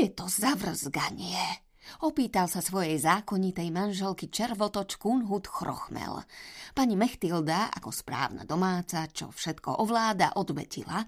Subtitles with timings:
[0.00, 1.60] je to za vrzganie?
[2.00, 6.24] Opýtal sa svojej zákonitej manželky červotoč Kunhut Chrochmel.
[6.72, 11.04] Pani Mechtilda, ako správna domáca, čo všetko ovláda, odvetila,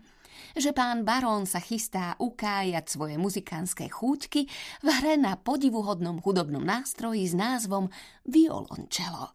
[0.52, 4.44] že pán barón sa chystá ukájať svoje muzikánske chúťky
[4.84, 7.88] v hre na podivuhodnom hudobnom nástroji s názvom
[8.28, 9.32] violončelo.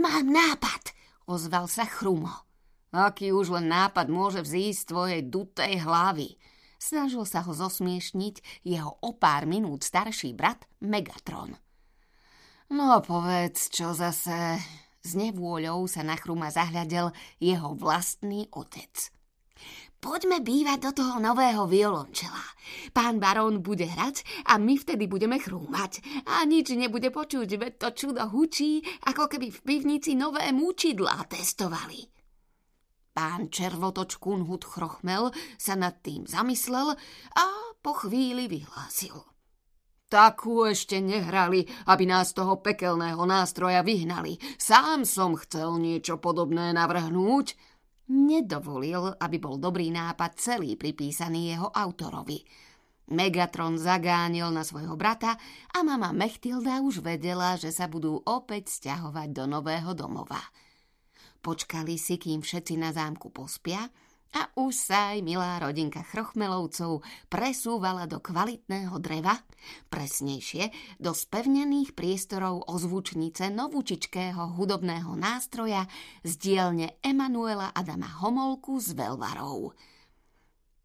[0.00, 0.96] Mám nápad,
[1.28, 2.48] ozval sa Chrumo.
[2.88, 6.30] Aký už len nápad môže vzísť z tvojej dutej hlavy–
[6.82, 11.54] Snažil sa ho zosmiešniť jeho o pár minút starší brat Megatron.
[12.74, 14.58] No povedz, čo zase...
[15.02, 17.10] S nevôľou sa na chruma zahľadel
[17.42, 19.10] jeho vlastný otec.
[19.98, 22.38] Poďme bývať do toho nového violončela.
[22.94, 26.22] Pán barón bude hrať a my vtedy budeme chrúmať.
[26.30, 28.78] A nič nebude počuť, veď to čudo hučí,
[29.10, 32.21] ako keby v pivnici nové múčidlá testovali.
[33.12, 36.96] Pán červotoč Kunhut Chrochmel sa nad tým zamyslel
[37.36, 37.44] a
[37.84, 39.20] po chvíli vyhlásil.
[40.08, 44.36] Takú ešte nehrali, aby nás toho pekelného nástroja vyhnali.
[44.60, 47.56] Sám som chcel niečo podobné navrhnúť.
[48.12, 52.44] Nedovolil, aby bol dobrý nápad celý pripísaný jeho autorovi.
[53.08, 55.36] Megatron zagánil na svojho brata
[55.72, 60.40] a mama Mechtilda už vedela, že sa budú opäť stiahovať do nového domova.
[61.42, 63.90] Počkali si, kým všetci na zámku pospia
[64.32, 69.34] a už sa aj milá rodinka chrochmelovcov presúvala do kvalitného dreva,
[69.90, 70.70] presnejšie
[71.02, 75.90] do spevnených priestorov ozvučnice novúčičkého hudobného nástroja
[76.22, 79.74] z dielne Emanuela Adama Homolku z Velvarov.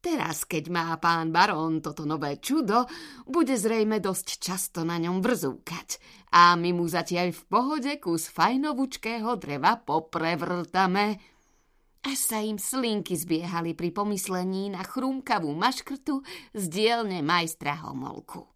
[0.07, 2.87] Teraz, keď má pán barón toto nové čudo,
[3.27, 5.99] bude zrejme dosť často na ňom vrzúkať.
[6.31, 11.19] A my mu zatiaľ v pohode kus fajnovučkého dreva poprevrtame.
[12.07, 16.23] Až sa im slinky zbiehali pri pomyslení na chrúmkavú maškrtu
[16.55, 18.47] z dielne majstra Homolku.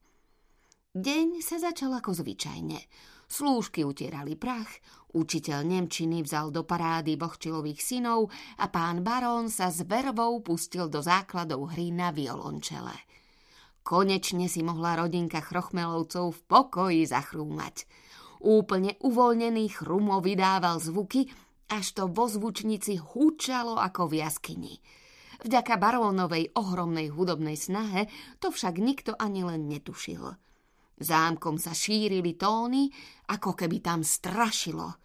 [0.96, 2.80] Deň sa začal ako zvyčajne–
[3.32, 4.68] Slúžky utierali prach,
[5.16, 8.28] učiteľ Nemčiny vzal do parády Bohčilových synov
[8.59, 12.92] a pán barón sa s vervou pustil do základov hry na violončele.
[13.88, 17.88] Konečne si mohla rodinka Chrochmelovcov v pokoji zachrúmať.
[18.44, 21.31] Úplne uvoľnený chrumo vydával zvuky,
[21.72, 24.75] až to vo zvučnici húčalo ako v jaskyni.
[25.48, 28.12] Vďaka barónovej ohromnej hudobnej snahe
[28.44, 30.36] to však nikto ani len netušil.
[31.01, 32.94] Zámkom sa šírili tóny,
[33.34, 35.01] ako keby tam strašilo.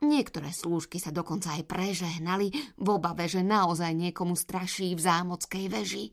[0.00, 2.48] Niektoré slúžky sa dokonca aj prežehnali
[2.80, 6.06] v obave, že naozaj niekomu straší v zámockej veži.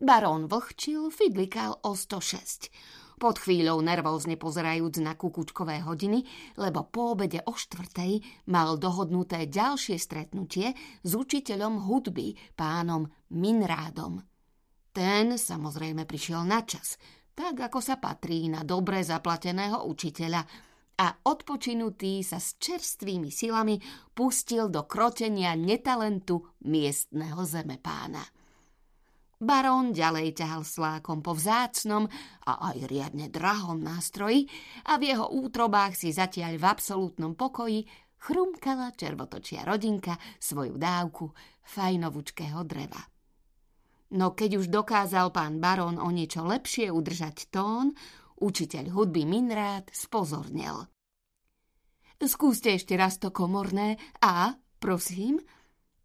[0.00, 2.68] Barón vlhčil, fidlikal o 106.
[3.16, 6.26] Pod chvíľou nervózne pozerajúc na kukučkové hodiny,
[6.58, 8.18] lebo po obede o štvrtej
[8.50, 10.74] mal dohodnuté ďalšie stretnutie
[11.06, 14.18] s učiteľom hudby, pánom Minrádom.
[14.90, 16.98] Ten samozrejme prišiel na čas–
[17.32, 20.42] tak ako sa patrí na dobre zaplateného učiteľa
[21.02, 23.80] a odpočinutý sa s čerstvými silami
[24.12, 28.22] pustil do krotenia netalentu miestneho zemepána.
[29.42, 32.06] Barón ďalej ťahal slákom po vzácnom
[32.46, 34.46] a aj riadne drahom nástroji
[34.86, 37.82] a v jeho útrobách si zatiaľ v absolútnom pokoji
[38.22, 41.34] chrumkala červotočia rodinka svoju dávku
[41.66, 43.11] fajnovučkého dreva.
[44.12, 47.96] No keď už dokázal pán barón o niečo lepšie udržať tón,
[48.36, 50.84] učiteľ hudby Minrád spozornel.
[52.20, 55.40] Skúste ešte raz to komorné a, prosím,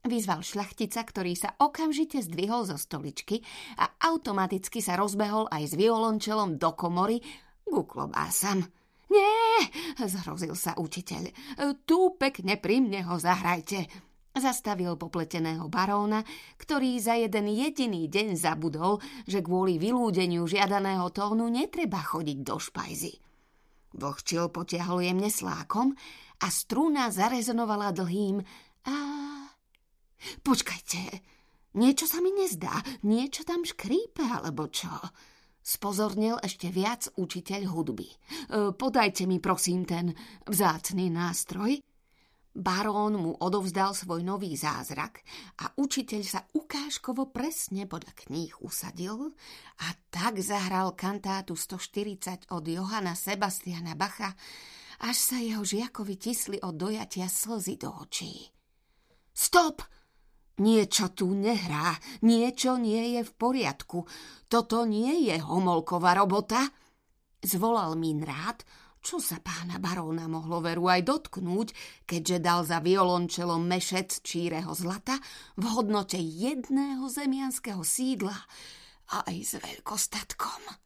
[0.07, 3.43] vyzval šľachtica, ktorý sa okamžite zdvihol zo stoličky
[3.77, 7.19] a automaticky sa rozbehol aj s violončelom do komory
[7.67, 8.63] ku klobásam.
[9.11, 9.67] Nie,
[9.99, 11.31] zhrozil sa učiteľ,
[11.83, 14.06] tu pekne pri mne ho zahrajte.
[14.37, 16.21] Zastavil popleteného baróna,
[16.61, 23.13] ktorý za jeden jediný deň zabudol, že kvôli vylúdeniu žiadaného tónu netreba chodiť do špajzy.
[23.97, 25.97] Vlhčil potiahol jemne slákom
[26.43, 28.37] a struna zarezonovala dlhým
[28.85, 28.95] a...
[30.45, 31.01] Počkajte,
[31.77, 34.91] niečo sa mi nezdá, niečo tam škrípe, alebo čo?
[35.65, 38.07] Spozornil ešte viac učiteľ hudby.
[38.07, 38.15] E,
[38.71, 40.15] podajte mi prosím ten
[40.47, 41.83] vzácný nástroj.
[42.57, 45.21] Barón mu odovzdal svoj nový zázrak
[45.61, 49.37] a učiteľ sa ukážkovo presne podľa kníh usadil
[49.85, 54.33] a tak zahral kantátu 140 od Johana Sebastiana Bacha,
[55.05, 58.49] až sa jeho žiakovi tisli od dojatia slzy do očí.
[59.29, 59.85] Stop!
[60.57, 61.93] Niečo tu nehrá,
[62.25, 64.09] niečo nie je v poriadku.
[64.49, 66.65] Toto nie je homolková robota.
[67.45, 67.93] Zvolal
[68.25, 68.65] rád,
[69.07, 71.71] čo sa pána baróna mohlo veru aj dotknúť,
[72.03, 75.15] keďže dal za violončelom mešec číreho zlata
[75.55, 78.35] v hodnote jedného zemianského sídla
[79.07, 80.83] aj s veľkostatkom.